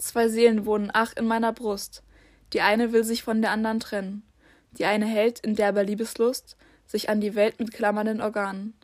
Zwei 0.00 0.28
Seelen 0.28 0.64
wohnen 0.64 0.90
ach 0.94 1.12
in 1.14 1.26
meiner 1.26 1.52
Brust. 1.52 2.02
Die 2.54 2.62
eine 2.62 2.92
will 2.92 3.04
sich 3.04 3.22
von 3.22 3.42
der 3.42 3.50
anderen 3.50 3.80
trennen. 3.80 4.22
Die 4.72 4.86
eine 4.86 5.04
hält 5.04 5.40
in 5.40 5.54
derber 5.54 5.84
Liebeslust 5.84 6.56
sich 6.86 7.10
an 7.10 7.20
die 7.20 7.34
Welt 7.34 7.60
mit 7.60 7.72
klammernden 7.72 8.22
Organen. 8.22 8.74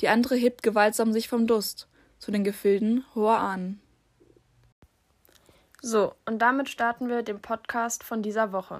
Die 0.00 0.08
andere 0.08 0.34
hebt 0.34 0.62
gewaltsam 0.62 1.12
sich 1.12 1.28
vom 1.28 1.46
Dust 1.46 1.88
zu 2.18 2.30
den 2.30 2.42
Gefilden 2.42 3.04
hoher 3.14 3.38
Ahnen. 3.38 3.80
So, 5.82 6.14
und 6.24 6.40
damit 6.40 6.70
starten 6.70 7.08
wir 7.08 7.22
den 7.22 7.40
Podcast 7.40 8.02
von 8.02 8.22
dieser 8.22 8.52
Woche. 8.52 8.78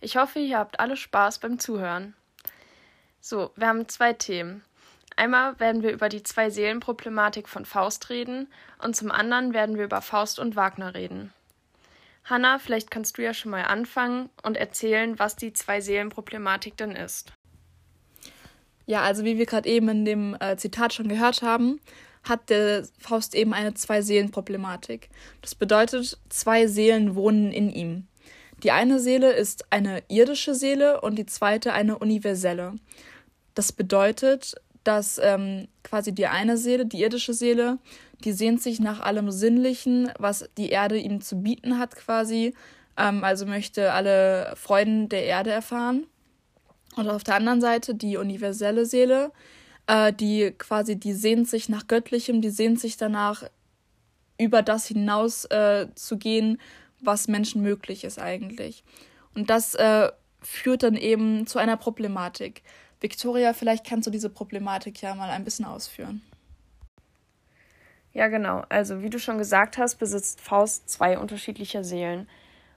Ich 0.00 0.16
hoffe, 0.16 0.40
ihr 0.40 0.58
habt 0.58 0.80
alle 0.80 0.96
Spaß 0.96 1.38
beim 1.38 1.60
Zuhören. 1.60 2.14
So, 3.20 3.52
wir 3.54 3.68
haben 3.68 3.88
zwei 3.88 4.12
Themen. 4.12 4.64
Einmal 5.18 5.58
werden 5.58 5.82
wir 5.82 5.90
über 5.90 6.08
die 6.08 6.22
Zwei-Seelen-Problematik 6.22 7.48
von 7.48 7.64
Faust 7.64 8.08
reden 8.08 8.46
und 8.80 8.94
zum 8.94 9.10
anderen 9.10 9.52
werden 9.52 9.76
wir 9.76 9.84
über 9.84 10.00
Faust 10.00 10.38
und 10.38 10.54
Wagner 10.54 10.94
reden. 10.94 11.32
Hanna, 12.22 12.60
vielleicht 12.60 12.92
kannst 12.92 13.18
du 13.18 13.24
ja 13.24 13.34
schon 13.34 13.50
mal 13.50 13.64
anfangen 13.64 14.30
und 14.44 14.56
erzählen, 14.56 15.18
was 15.18 15.34
die 15.34 15.52
Zwei-Seelen-Problematik 15.52 16.76
denn 16.76 16.92
ist. 16.92 17.32
Ja, 18.86 19.02
also 19.02 19.24
wie 19.24 19.38
wir 19.38 19.46
gerade 19.46 19.68
eben 19.68 19.88
in 19.88 20.04
dem 20.04 20.36
äh, 20.38 20.56
Zitat 20.56 20.94
schon 20.94 21.08
gehört 21.08 21.42
haben, 21.42 21.80
hat 22.22 22.48
der 22.48 22.86
Faust 23.00 23.34
eben 23.34 23.54
eine 23.54 23.74
Zwei-Seelen-Problematik. 23.74 25.10
Das 25.42 25.56
bedeutet, 25.56 26.16
zwei 26.28 26.68
Seelen 26.68 27.16
wohnen 27.16 27.50
in 27.50 27.70
ihm. 27.70 28.06
Die 28.62 28.70
eine 28.70 29.00
Seele 29.00 29.32
ist 29.32 29.72
eine 29.72 30.04
irdische 30.06 30.54
Seele 30.54 31.00
und 31.00 31.16
die 31.16 31.26
zweite 31.26 31.72
eine 31.72 31.98
universelle. 31.98 32.74
Das 33.58 33.72
bedeutet, 33.72 34.54
dass 34.88 35.20
ähm, 35.22 35.68
quasi 35.84 36.14
die 36.14 36.26
eine 36.26 36.56
Seele, 36.56 36.86
die 36.86 37.02
irdische 37.02 37.34
Seele, 37.34 37.76
die 38.24 38.32
sehnt 38.32 38.62
sich 38.62 38.80
nach 38.80 39.00
allem 39.00 39.30
Sinnlichen, 39.30 40.10
was 40.18 40.48
die 40.56 40.70
Erde 40.70 40.96
ihm 40.96 41.20
zu 41.20 41.42
bieten 41.42 41.78
hat, 41.78 41.94
quasi. 41.94 42.54
Ähm, 42.96 43.22
also 43.22 43.44
möchte 43.44 43.92
alle 43.92 44.54
Freuden 44.56 45.10
der 45.10 45.26
Erde 45.26 45.50
erfahren. 45.50 46.06
Und 46.96 47.06
auf 47.10 47.22
der 47.22 47.34
anderen 47.34 47.60
Seite 47.60 47.94
die 47.94 48.16
universelle 48.16 48.86
Seele, 48.86 49.30
äh, 49.86 50.10
die 50.10 50.54
quasi, 50.56 50.96
die 50.96 51.12
sehnt 51.12 51.50
sich 51.50 51.68
nach 51.68 51.86
Göttlichem, 51.86 52.40
die 52.40 52.50
sehnt 52.50 52.80
sich 52.80 52.96
danach, 52.96 53.44
über 54.40 54.62
das 54.62 54.86
hinaus 54.86 55.44
äh, 55.46 55.88
zu 55.96 56.16
gehen, 56.16 56.58
was 57.00 57.28
Menschen 57.28 57.60
möglich 57.60 58.04
ist 58.04 58.18
eigentlich. 58.18 58.84
Und 59.34 59.50
das 59.50 59.74
äh, 59.74 60.10
führt 60.40 60.82
dann 60.82 60.96
eben 60.96 61.46
zu 61.46 61.58
einer 61.58 61.76
Problematik. 61.76 62.62
Victoria, 63.00 63.52
vielleicht 63.52 63.86
kannst 63.86 64.06
du 64.06 64.10
diese 64.10 64.30
Problematik 64.30 65.00
ja 65.02 65.14
mal 65.14 65.30
ein 65.30 65.44
bisschen 65.44 65.64
ausführen. 65.64 66.22
Ja, 68.12 68.28
genau. 68.28 68.64
Also, 68.68 69.02
wie 69.02 69.10
du 69.10 69.18
schon 69.18 69.38
gesagt 69.38 69.78
hast, 69.78 69.96
besitzt 69.96 70.40
Faust 70.40 70.88
zwei 70.90 71.18
unterschiedliche 71.18 71.84
Seelen. 71.84 72.28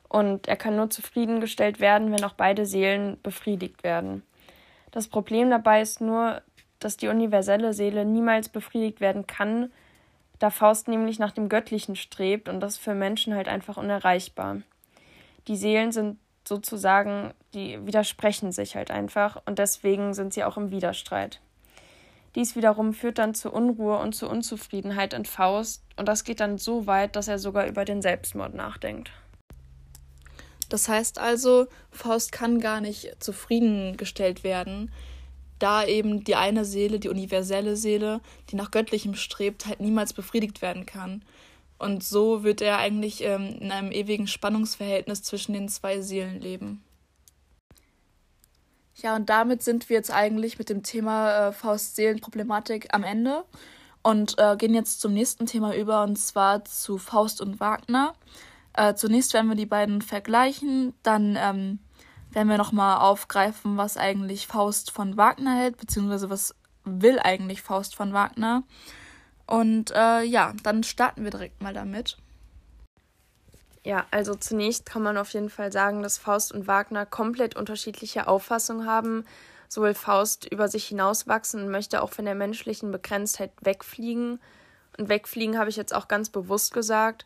Und 0.08 0.48
er 0.48 0.58
kann 0.58 0.76
nur 0.76 0.90
zufriedengestellt 0.90 1.80
werden, 1.80 2.12
wenn 2.12 2.24
auch 2.24 2.34
beide 2.34 2.66
Seelen 2.66 3.18
befriedigt 3.24 3.84
werden. 3.84 4.24
Das 4.92 5.08
Problem 5.08 5.50
dabei 5.50 5.82
ist 5.82 6.02
nur, 6.02 6.42
dass 6.80 6.98
die 6.98 7.08
universelle 7.08 7.74
Seele 7.74 8.06
niemals 8.06 8.50
befriedigt 8.50 9.00
werden 9.00 9.26
kann, 9.26 9.72
da 10.40 10.50
Faust 10.50 10.88
nämlich 10.88 11.20
nach 11.20 11.32
dem 11.32 11.50
Göttlichen 11.50 11.96
strebt 11.96 12.50
und 12.50 12.60
das 12.60 12.78
für 12.78 12.94
Menschen 12.94 13.36
halt 13.36 13.48
einfach 13.48 13.78
unerreichbar. 13.78 14.58
Die 15.48 15.56
Seelen 15.56 15.92
sind 15.92 16.18
sozusagen, 16.48 17.34
die 17.54 17.86
widersprechen 17.86 18.52
sich 18.52 18.76
halt 18.76 18.92
einfach 18.92 19.42
und 19.46 19.60
deswegen 19.60 20.14
sind 20.14 20.34
sie 20.34 20.44
auch 20.44 20.58
im 20.58 20.72
Widerstreit. 20.72 21.42
Dies 22.36 22.56
wiederum 22.56 22.94
führt 22.94 23.18
dann 23.18 23.36
zu 23.36 23.52
Unruhe 23.52 23.98
und 23.98 24.14
zu 24.14 24.30
Unzufriedenheit 24.30 25.14
in 25.14 25.26
Faust 25.26 25.84
und 25.98 26.08
das 26.08 26.24
geht 26.24 26.40
dann 26.40 26.58
so 26.58 26.88
weit, 26.88 27.16
dass 27.16 27.28
er 27.28 27.40
sogar 27.40 27.68
über 27.68 27.84
den 27.84 28.02
Selbstmord 28.02 28.54
nachdenkt. 28.54 29.12
Das 30.70 30.88
heißt 30.88 31.20
also, 31.20 31.68
Faust 31.92 32.32
kann 32.32 32.62
gar 32.62 32.80
nicht 32.80 33.22
zufriedengestellt 33.22 34.46
werden, 34.46 34.90
da 35.60 35.86
eben 35.86 36.24
die 36.24 36.36
eine 36.36 36.64
Seele, 36.64 37.00
die 37.00 37.10
universelle 37.10 37.76
Seele, 37.76 38.22
die 38.50 38.56
nach 38.56 38.72
Göttlichem 38.72 39.16
strebt, 39.16 39.66
halt 39.66 39.82
niemals 39.82 40.14
befriedigt 40.14 40.62
werden 40.62 40.86
kann. 40.86 41.24
Und 41.78 42.04
so 42.04 42.44
wird 42.44 42.62
er 42.62 42.78
eigentlich 42.78 43.24
ähm, 43.24 43.58
in 43.60 43.72
einem 43.72 43.92
ewigen 43.92 44.28
Spannungsverhältnis 44.28 45.24
zwischen 45.24 45.54
den 45.54 45.68
zwei 45.68 46.00
Seelen 46.00 46.40
leben. 46.40 46.84
Ja, 49.02 49.16
und 49.16 49.30
damit 49.30 49.64
sind 49.64 49.90
wir 49.90 49.96
jetzt 49.96 50.12
eigentlich 50.12 50.60
mit 50.60 50.70
dem 50.70 50.84
Thema 50.84 51.48
äh, 51.48 51.52
Faust-Seelen-Problematik 51.52 52.94
am 52.94 53.04
Ende 53.04 53.44
und 54.04 54.36
äh, 54.38 54.56
gehen 54.58 54.76
jetzt 54.76 55.02
zum 55.02 55.14
nächsten 55.14 55.48
Thema 55.48 55.76
über, 55.76 56.04
und 56.04 56.18
zwar 56.18 56.66
zu 56.66 57.00
Faust 57.00 57.42
und 57.42 57.60
Wagner. 57.60 58.14
Äh, 58.74 58.94
zunächst 58.94 59.34
werden 59.34 59.50
wir 59.50 59.56
die 59.56 59.66
beiden 59.66 60.02
vergleichen, 60.02 60.94
dann 61.02 61.36
ähm, 61.36 61.80
werden 62.32 62.48
wir 62.48 62.58
nochmal 62.58 63.00
aufgreifen, 63.00 63.78
was 63.78 63.98
eigentlich 63.98 64.46
Faust 64.46 64.92
von 64.92 65.18
Wagner 65.18 65.56
hält, 65.56 65.78
beziehungsweise 65.78 66.30
was 66.30 66.56
will 66.84 67.20
eigentlich 67.20 67.62
Faust 67.62 67.96
von 67.96 68.14
Wagner. 68.14 68.64
Und 69.48 69.92
äh, 69.92 70.22
ja, 70.24 70.54
dann 70.64 70.84
starten 70.84 71.24
wir 71.24 71.32
direkt 71.32 71.62
mal 71.62 71.74
damit. 71.74 72.18
Ja, 73.84 74.06
also 74.12 74.36
zunächst 74.36 74.86
kann 74.86 75.02
man 75.02 75.18
auf 75.18 75.30
jeden 75.32 75.50
Fall 75.50 75.72
sagen, 75.72 76.04
dass 76.04 76.20
Faust 76.20 76.52
und 76.52 76.68
Wagner 76.68 77.06
komplett 77.06 77.56
unterschiedliche 77.56 78.28
Auffassungen 78.28 78.86
haben. 78.86 79.26
So 79.68 79.82
will 79.82 79.96
Faust 79.96 80.46
über 80.52 80.68
sich 80.68 80.88
hinauswachsen 80.88 81.64
und 81.64 81.72
möchte 81.72 82.04
auch 82.04 82.12
von 82.12 82.26
der 82.26 82.36
menschlichen 82.36 82.92
Begrenztheit 82.92 83.52
wegfliegen. 83.62 84.40
Und 84.98 85.10
wegfliegen 85.10 85.58
habe 85.58 85.70
ich 85.70 85.78
jetzt 85.78 85.96
auch 85.96 86.08
ganz 86.08 86.30
bewusst 86.30 86.74
gesagt, 86.74 87.26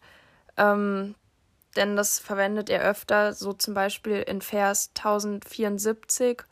ähm, 0.55 1.15
denn 1.75 1.97
das 1.97 2.19
verwendet 2.19 2.69
er 2.69 2.83
öfter, 2.83 3.33
so 3.33 3.51
zum 3.51 3.73
Beispiel 3.73 4.21
in 4.21 4.41
Vers 4.41 4.91
1074, 4.95 6.44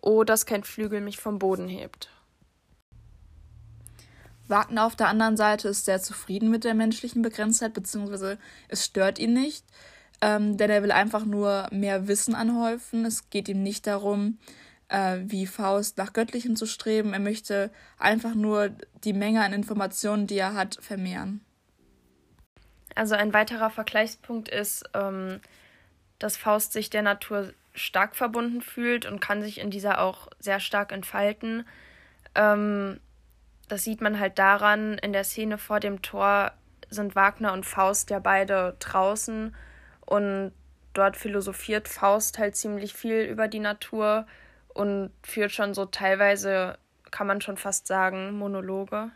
Oh, 0.00 0.24
dass 0.24 0.46
kein 0.46 0.64
Flügel 0.64 1.00
mich 1.00 1.18
vom 1.20 1.38
Boden 1.38 1.68
hebt. 1.68 2.11
Wagner 4.52 4.84
auf 4.84 4.94
der 4.94 5.08
anderen 5.08 5.36
Seite 5.36 5.68
ist 5.68 5.86
sehr 5.86 6.00
zufrieden 6.00 6.50
mit 6.50 6.62
der 6.62 6.74
menschlichen 6.74 7.22
Begrenztheit, 7.22 7.72
beziehungsweise 7.72 8.38
es 8.68 8.84
stört 8.84 9.18
ihn 9.18 9.32
nicht, 9.32 9.64
ähm, 10.20 10.56
denn 10.56 10.70
er 10.70 10.82
will 10.84 10.92
einfach 10.92 11.24
nur 11.24 11.66
mehr 11.72 12.06
Wissen 12.06 12.36
anhäufen. 12.36 13.04
Es 13.04 13.30
geht 13.30 13.48
ihm 13.48 13.62
nicht 13.62 13.86
darum, 13.86 14.38
äh, 14.88 15.20
wie 15.24 15.46
Faust 15.46 15.96
nach 15.98 16.12
Göttlichen 16.12 16.54
zu 16.54 16.66
streben. 16.66 17.14
Er 17.14 17.18
möchte 17.18 17.70
einfach 17.98 18.34
nur 18.34 18.70
die 19.02 19.14
Menge 19.14 19.42
an 19.42 19.52
Informationen, 19.52 20.26
die 20.26 20.38
er 20.38 20.54
hat, 20.54 20.76
vermehren. 20.80 21.40
Also 22.94 23.14
ein 23.14 23.32
weiterer 23.32 23.70
Vergleichspunkt 23.70 24.50
ist, 24.50 24.84
ähm, 24.92 25.40
dass 26.18 26.36
Faust 26.36 26.72
sich 26.74 26.90
der 26.90 27.02
Natur 27.02 27.54
stark 27.72 28.14
verbunden 28.14 28.60
fühlt 28.60 29.06
und 29.06 29.20
kann 29.20 29.40
sich 29.40 29.58
in 29.58 29.70
dieser 29.70 30.02
auch 30.02 30.28
sehr 30.38 30.60
stark 30.60 30.92
entfalten. 30.92 31.66
Ähm, 32.34 33.00
das 33.72 33.84
sieht 33.84 34.02
man 34.02 34.20
halt 34.20 34.38
daran, 34.38 34.98
in 34.98 35.14
der 35.14 35.24
Szene 35.24 35.56
vor 35.56 35.80
dem 35.80 36.02
Tor 36.02 36.52
sind 36.90 37.16
Wagner 37.16 37.54
und 37.54 37.64
Faust 37.64 38.10
ja 38.10 38.18
beide 38.18 38.76
draußen 38.80 39.54
und 40.04 40.52
dort 40.92 41.16
philosophiert 41.16 41.88
Faust 41.88 42.38
halt 42.38 42.54
ziemlich 42.54 42.92
viel 42.92 43.22
über 43.22 43.48
die 43.48 43.60
Natur 43.60 44.26
und 44.74 45.10
führt 45.22 45.52
schon 45.52 45.72
so 45.72 45.86
teilweise, 45.86 46.76
kann 47.10 47.26
man 47.26 47.40
schon 47.40 47.56
fast 47.56 47.86
sagen, 47.86 48.36
Monologe. 48.36 49.10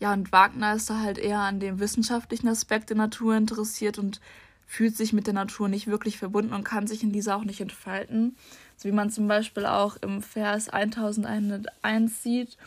Ja, 0.00 0.12
und 0.12 0.32
Wagner 0.32 0.74
ist 0.74 0.90
da 0.90 0.98
halt 0.98 1.18
eher 1.18 1.38
an 1.38 1.60
dem 1.60 1.78
wissenschaftlichen 1.78 2.48
Aspekt 2.48 2.90
der 2.90 2.96
Natur 2.96 3.36
interessiert 3.36 4.00
und 4.00 4.20
fühlt 4.66 4.96
sich 4.96 5.12
mit 5.12 5.28
der 5.28 5.34
Natur 5.34 5.68
nicht 5.68 5.86
wirklich 5.86 6.18
verbunden 6.18 6.52
und 6.52 6.64
kann 6.64 6.88
sich 6.88 7.04
in 7.04 7.12
dieser 7.12 7.36
auch 7.36 7.44
nicht 7.44 7.60
entfalten. 7.60 8.36
So 8.76 8.88
wie 8.88 8.92
man 8.92 9.10
zum 9.10 9.28
Beispiel 9.28 9.64
auch 9.64 9.96
im 10.02 10.22
Vers 10.22 10.68
1101 10.68 12.22
sieht, 12.24 12.58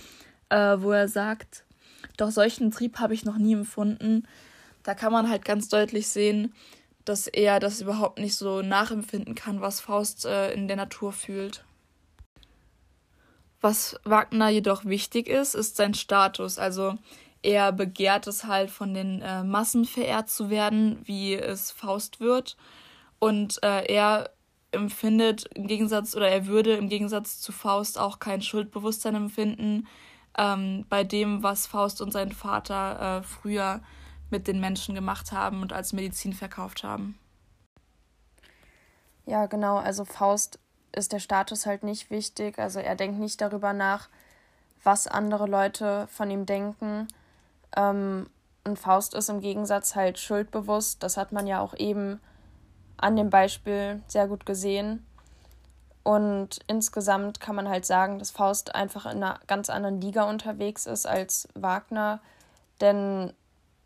äh, 0.49 0.77
wo 0.79 0.91
er 0.91 1.07
sagt, 1.07 1.63
doch 2.17 2.31
solchen 2.31 2.71
Trieb 2.71 2.99
habe 2.99 3.13
ich 3.13 3.25
noch 3.25 3.37
nie 3.37 3.53
empfunden. 3.53 4.27
Da 4.83 4.93
kann 4.93 5.11
man 5.11 5.29
halt 5.29 5.45
ganz 5.45 5.69
deutlich 5.69 6.07
sehen, 6.07 6.53
dass 7.05 7.27
er 7.27 7.59
das 7.59 7.81
überhaupt 7.81 8.19
nicht 8.19 8.35
so 8.35 8.61
nachempfinden 8.61 9.35
kann, 9.35 9.61
was 9.61 9.79
Faust 9.79 10.25
äh, 10.25 10.51
in 10.53 10.67
der 10.67 10.77
Natur 10.77 11.11
fühlt. 11.11 11.63
Was 13.61 13.99
Wagner 14.03 14.49
jedoch 14.49 14.85
wichtig 14.85 15.27
ist, 15.27 15.53
ist 15.53 15.75
sein 15.75 15.93
Status. 15.93 16.59
Also 16.59 16.97
er 17.41 17.71
begehrt 17.71 18.27
es 18.27 18.45
halt 18.45 18.69
von 18.69 18.93
den 18.93 19.21
äh, 19.21 19.43
Massen 19.43 19.85
verehrt 19.85 20.29
zu 20.29 20.49
werden, 20.49 20.99
wie 21.03 21.35
es 21.35 21.71
Faust 21.71 22.19
wird. 22.19 22.57
Und 23.19 23.61
äh, 23.63 23.85
er 23.85 24.29
empfindet 24.71 25.45
im 25.55 25.67
Gegensatz 25.67 26.15
oder 26.15 26.29
er 26.29 26.45
würde 26.45 26.75
im 26.75 26.89
Gegensatz 26.89 27.39
zu 27.41 27.51
Faust 27.51 27.97
auch 27.97 28.19
kein 28.19 28.41
Schuldbewusstsein 28.41 29.15
empfinden 29.15 29.87
ähm, 30.37 30.85
bei 30.89 31.03
dem, 31.03 31.43
was 31.43 31.67
Faust 31.67 32.01
und 32.01 32.11
sein 32.11 32.31
Vater 32.31 33.19
äh, 33.19 33.23
früher 33.23 33.81
mit 34.29 34.47
den 34.47 34.59
Menschen 34.59 34.95
gemacht 34.95 35.31
haben 35.31 35.61
und 35.61 35.73
als 35.73 35.93
Medizin 35.93 36.33
verkauft 36.33 36.83
haben. 36.83 37.17
Ja, 39.25 39.45
genau. 39.47 39.77
Also 39.77 40.05
Faust 40.05 40.59
ist 40.91 41.13
der 41.13 41.19
Status 41.19 41.65
halt 41.65 41.83
nicht 41.83 42.09
wichtig. 42.09 42.59
Also 42.59 42.79
er 42.79 42.95
denkt 42.95 43.19
nicht 43.19 43.41
darüber 43.41 43.73
nach, 43.73 44.09
was 44.83 45.07
andere 45.07 45.45
Leute 45.45 46.07
von 46.07 46.31
ihm 46.31 46.45
denken. 46.45 47.07
Ähm, 47.75 48.27
Und 48.65 48.77
Faust 48.79 49.13
ist 49.13 49.29
im 49.29 49.39
Gegensatz 49.41 49.95
halt 49.95 50.19
schuldbewusst. 50.19 51.01
Das 51.03 51.17
hat 51.17 51.31
man 51.31 51.47
ja 51.47 51.59
auch 51.59 51.73
eben 51.75 52.19
an 52.97 53.15
dem 53.15 53.29
Beispiel 53.29 54.01
sehr 54.07 54.27
gut 54.27 54.45
gesehen. 54.45 55.05
Und 56.03 56.59
insgesamt 56.67 57.39
kann 57.39 57.55
man 57.55 57.69
halt 57.69 57.85
sagen, 57.85 58.19
dass 58.19 58.31
Faust 58.31 58.73
einfach 58.73 59.05
in 59.05 59.23
einer 59.23 59.39
ganz 59.47 59.69
anderen 59.69 60.01
Liga 60.01 60.23
unterwegs 60.23 60.85
ist 60.85 61.05
als 61.05 61.47
Wagner. 61.53 62.21
Denn 62.81 63.33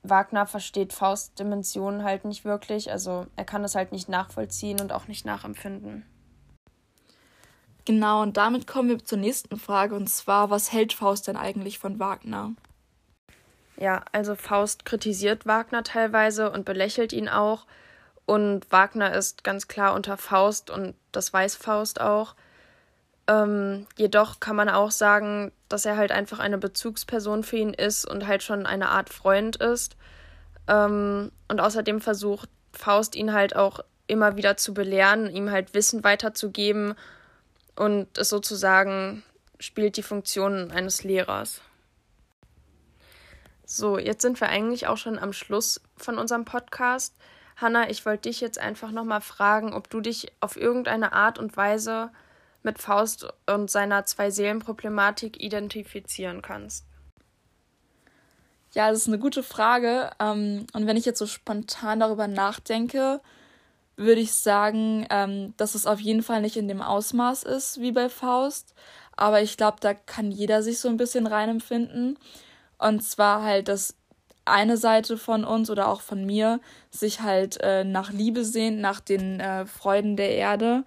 Wagner 0.03 0.45
versteht 0.45 0.93
Faust 0.93 1.39
Dimensionen 1.39 2.03
halt 2.03 2.25
nicht 2.25 2.45
wirklich. 2.45 2.91
Also 2.91 3.25
er 3.35 3.45
kann 3.45 3.63
es 3.63 3.75
halt 3.75 3.91
nicht 3.91 4.09
nachvollziehen 4.09 4.79
und 4.79 4.91
auch 4.91 5.07
nicht 5.07 5.25
nachempfinden. 5.25 6.05
Genau, 7.85 8.21
und 8.21 8.37
damit 8.37 8.65
kommen 8.65 8.89
wir 8.89 9.03
zur 9.03 9.17
nächsten 9.17 9.57
Frage, 9.57 9.95
und 9.95 10.07
zwar, 10.07 10.49
was 10.49 10.71
hält 10.71 10.93
Faust 10.93 11.27
denn 11.27 11.35
eigentlich 11.35 11.79
von 11.79 11.99
Wagner? 11.99 12.53
Ja, 13.75 14.05
also 14.13 14.35
Faust 14.35 14.85
kritisiert 14.85 15.45
Wagner 15.45 15.83
teilweise 15.83 16.51
und 16.51 16.63
belächelt 16.63 17.11
ihn 17.11 17.27
auch. 17.27 17.65
Und 18.25 18.71
Wagner 18.71 19.13
ist 19.13 19.43
ganz 19.43 19.67
klar 19.67 19.93
unter 19.93 20.17
Faust 20.17 20.69
und 20.69 20.95
das 21.11 21.33
weiß 21.33 21.55
Faust 21.55 21.99
auch. 21.99 22.35
Ähm, 23.27 23.87
jedoch 23.95 24.39
kann 24.39 24.55
man 24.55 24.69
auch 24.69 24.91
sagen, 24.91 25.51
dass 25.69 25.85
er 25.85 25.97
halt 25.97 26.11
einfach 26.11 26.39
eine 26.39 26.57
Bezugsperson 26.57 27.43
für 27.43 27.57
ihn 27.57 27.73
ist 27.73 28.05
und 28.05 28.27
halt 28.27 28.43
schon 28.43 28.65
eine 28.65 28.89
Art 28.89 29.09
Freund 29.09 29.57
ist. 29.57 29.95
Ähm, 30.67 31.31
und 31.47 31.59
außerdem 31.59 32.01
versucht 32.01 32.49
Faust 32.73 33.15
ihn 33.15 33.33
halt 33.33 33.55
auch 33.55 33.79
immer 34.07 34.35
wieder 34.35 34.57
zu 34.57 34.73
belehren, 34.73 35.29
ihm 35.29 35.51
halt 35.51 35.73
Wissen 35.73 36.03
weiterzugeben 36.03 36.95
und 37.75 38.17
es 38.17 38.29
sozusagen 38.29 39.23
spielt 39.59 39.97
die 39.97 40.03
Funktion 40.03 40.71
eines 40.71 41.03
Lehrers. 41.03 41.61
So, 43.65 43.97
jetzt 43.97 44.21
sind 44.21 44.39
wir 44.41 44.49
eigentlich 44.49 44.87
auch 44.87 44.97
schon 44.97 45.17
am 45.17 45.33
Schluss 45.33 45.81
von 45.95 46.17
unserem 46.17 46.45
Podcast. 46.45 47.15
Hanna, 47.55 47.89
ich 47.89 48.05
wollte 48.05 48.29
dich 48.29 48.41
jetzt 48.41 48.59
einfach 48.59 48.91
nochmal 48.91 49.21
fragen, 49.21 49.73
ob 49.73 49.89
du 49.89 50.01
dich 50.01 50.31
auf 50.39 50.57
irgendeine 50.57 51.13
Art 51.13 51.39
und 51.39 51.55
Weise 51.55 52.11
mit 52.63 52.79
Faust 52.79 53.27
und 53.45 53.69
seiner 53.69 54.05
Zwei-Seelen-Problematik 54.05 55.41
identifizieren 55.41 56.41
kannst. 56.41 56.85
Ja, 58.73 58.89
das 58.89 58.99
ist 59.01 59.07
eine 59.07 59.19
gute 59.19 59.43
Frage. 59.43 60.11
Ähm, 60.19 60.65
und 60.73 60.87
wenn 60.87 60.97
ich 60.97 61.05
jetzt 61.05 61.19
so 61.19 61.27
spontan 61.27 61.99
darüber 61.99 62.27
nachdenke, 62.27 63.21
würde 63.95 64.21
ich 64.21 64.33
sagen, 64.33 65.05
ähm, 65.11 65.53
dass 65.57 65.75
es 65.75 65.85
auf 65.85 65.99
jeden 65.99 66.23
Fall 66.23 66.41
nicht 66.41 66.57
in 66.57 66.67
dem 66.67 66.81
Ausmaß 66.81 67.43
ist 67.43 67.79
wie 67.79 67.91
bei 67.91 68.09
Faust. 68.09 68.73
Aber 69.15 69.41
ich 69.41 69.57
glaube, 69.57 69.77
da 69.79 69.93
kann 69.93 70.31
jeder 70.31 70.63
sich 70.63 70.79
so 70.79 70.89
ein 70.89 70.97
bisschen 70.97 71.27
reinempfinden. 71.27 72.17
Und 72.79 73.03
zwar 73.03 73.43
halt, 73.43 73.67
dass 73.67 73.95
eine 74.45 74.77
Seite 74.77 75.17
von 75.17 75.45
uns 75.45 75.69
oder 75.69 75.87
auch 75.87 76.01
von 76.01 76.25
mir 76.25 76.59
sich 76.89 77.21
halt 77.21 77.59
äh, 77.61 77.83
nach 77.83 78.11
Liebe 78.11 78.43
sehnt, 78.43 78.79
nach 78.79 78.99
den 78.99 79.39
äh, 79.39 79.65
Freuden 79.65 80.17
der 80.17 80.31
Erde. 80.31 80.83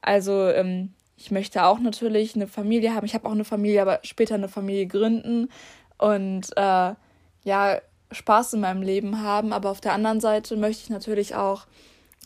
Also 0.00 0.48
ähm, 0.48 0.92
ich 1.16 1.30
möchte 1.30 1.64
auch 1.64 1.78
natürlich 1.78 2.34
eine 2.34 2.46
Familie 2.46 2.94
haben. 2.94 3.06
Ich 3.06 3.14
habe 3.14 3.26
auch 3.26 3.32
eine 3.32 3.44
Familie, 3.44 3.82
aber 3.82 4.00
später 4.02 4.34
eine 4.34 4.48
Familie 4.48 4.86
gründen 4.86 5.48
und 5.98 6.48
äh, 6.56 6.94
ja, 7.44 7.80
Spaß 8.10 8.54
in 8.54 8.60
meinem 8.60 8.82
Leben 8.82 9.22
haben. 9.22 9.52
Aber 9.52 9.70
auf 9.70 9.80
der 9.80 9.92
anderen 9.92 10.20
Seite 10.20 10.56
möchte 10.56 10.82
ich 10.84 10.90
natürlich 10.90 11.34
auch 11.34 11.66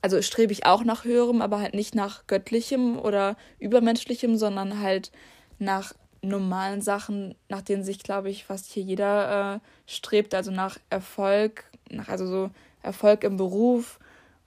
also 0.03 0.23
strebe 0.23 0.53
ich 0.53 0.67
auch 0.67 0.85
nach 0.85 1.05
höherem, 1.05 1.43
aber 1.43 1.59
halt 1.59 1.75
nicht 1.75 1.95
nach 1.95 2.27
göttlichem 2.27 2.99
oder 2.99 3.37
übermenschlichem, 3.59 4.37
sondern 4.37 4.81
halt 4.81 5.11
nach 5.59 5.95
normalen 6.23 6.81
Sachen, 6.81 7.35
nach 7.49 7.63
denen 7.63 7.85
sich, 7.85 7.99
glaube 8.01 8.31
ich, 8.31 8.45
fast 8.45 8.73
hier 8.73 8.83
jeder 8.83 9.55
äh, 9.57 9.59
strebt, 9.87 10.35
also 10.35 10.51
nach 10.51 10.79
Erfolg, 10.91 11.65
nach 11.91 12.09
also 12.09 12.27
so 12.27 12.51
Erfolg 12.83 13.25
im 13.25 13.37
Beruf 13.37 13.99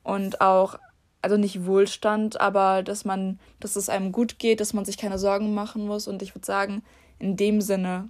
und 0.03 0.41
auch, 0.41 0.79
also 1.21 1.37
nicht 1.37 1.65
Wohlstand, 1.65 2.39
aber 2.39 2.83
dass 2.83 3.05
man, 3.05 3.39
dass 3.59 3.75
es 3.75 3.89
einem 3.89 4.11
gut 4.11 4.39
geht, 4.39 4.61
dass 4.61 4.73
man 4.73 4.85
sich 4.85 4.97
keine 4.97 5.19
Sorgen 5.19 5.53
machen 5.53 5.85
muss. 5.85 6.07
Und 6.07 6.21
ich 6.21 6.33
würde 6.33 6.45
sagen, 6.45 6.81
in 7.19 7.35
dem 7.35 7.61
Sinne 7.61 8.09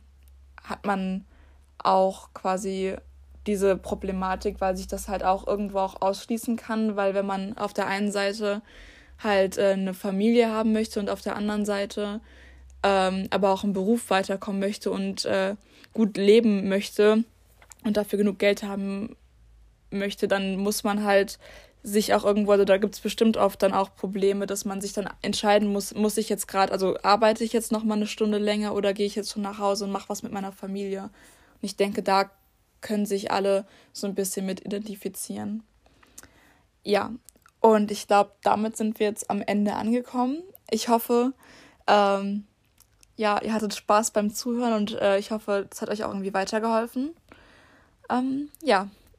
hat 0.63 0.85
man 0.85 1.25
auch 1.79 2.33
quasi 2.33 2.95
diese 3.47 3.75
Problematik, 3.75 4.61
weil 4.61 4.77
sich 4.77 4.87
das 4.87 5.07
halt 5.07 5.23
auch 5.23 5.47
irgendwo 5.47 5.79
auch 5.79 6.01
ausschließen 6.01 6.55
kann, 6.55 6.95
weil 6.95 7.13
wenn 7.15 7.25
man 7.25 7.57
auf 7.57 7.73
der 7.73 7.87
einen 7.87 8.11
Seite 8.11 8.61
halt 9.23 9.57
äh, 9.57 9.71
eine 9.71 9.93
Familie 9.93 10.51
haben 10.51 10.71
möchte 10.71 10.99
und 10.99 11.09
auf 11.09 11.21
der 11.21 11.35
anderen 11.35 11.65
Seite 11.65 12.21
ähm, 12.83 13.27
aber 13.29 13.51
auch 13.51 13.63
im 13.63 13.73
Beruf 13.73 14.09
weiterkommen 14.09 14.59
möchte 14.59 14.91
und 14.91 15.25
äh, 15.25 15.55
gut 15.93 16.17
leben 16.17 16.69
möchte 16.69 17.23
und 17.83 17.97
dafür 17.97 18.17
genug 18.17 18.39
Geld 18.39 18.63
haben 18.63 19.15
möchte, 19.91 20.27
dann 20.27 20.57
muss 20.57 20.83
man 20.83 21.03
halt 21.03 21.39
sich 21.81 22.13
auch 22.13 22.25
irgendwo, 22.25 22.51
also 22.51 22.65
da 22.65 22.77
gibt 22.77 22.95
es 22.95 22.99
bestimmt 22.99 23.37
oft 23.37 23.61
dann 23.63 23.73
auch 23.73 23.95
Probleme, 23.95 24.45
dass 24.45 24.65
man 24.65 24.81
sich 24.81 24.93
dann 24.93 25.09
entscheiden 25.21 25.71
muss, 25.71 25.95
muss 25.95 26.17
ich 26.17 26.27
jetzt 26.27 26.47
gerade, 26.47 26.73
also 26.73 26.97
arbeite 27.03 27.43
ich 27.43 27.53
jetzt 27.53 27.71
noch 27.71 27.83
mal 27.83 27.95
eine 27.95 28.07
Stunde 28.07 28.37
länger 28.37 28.75
oder 28.75 28.93
gehe 28.93 29.05
ich 29.05 29.15
jetzt 29.15 29.31
schon 29.31 29.41
nach 29.41 29.59
Hause 29.59 29.85
und 29.85 29.91
mache 29.91 30.09
was 30.09 30.21
mit 30.21 30.33
meiner 30.33 30.51
Familie. 30.51 31.03
Und 31.03 31.11
ich 31.61 31.77
denke, 31.77 32.03
da 32.03 32.29
können 32.81 33.05
sich 33.05 33.31
alle 33.31 33.65
so 33.93 34.07
ein 34.07 34.15
bisschen 34.15 34.45
mit 34.45 34.65
identifizieren. 34.65 35.63
Ja, 36.83 37.11
und 37.61 37.91
ich 37.91 38.07
glaube, 38.07 38.31
damit 38.43 38.77
sind 38.77 38.99
wir 38.99 39.07
jetzt 39.07 39.29
am 39.29 39.41
Ende 39.41 39.73
angekommen. 39.73 40.43
Ich 40.69 40.89
hoffe, 40.89 41.33
ähm, 41.87 42.45
ja, 43.19 43.41
ihr 43.41 43.53
hattet 43.53 43.75
Spaß 43.75 44.11
beim 44.11 44.33
Zuhören 44.33 44.71
und 44.71 44.93
äh, 44.93 45.19
ich 45.19 45.31
hoffe, 45.31 45.67
es 45.69 45.81
hat 45.81 45.89
euch 45.89 46.05
auch 46.05 46.07
irgendwie 46.07 46.33
weitergeholfen. 46.33 47.09
Ähm, 48.09 48.47
ja, 48.61 48.87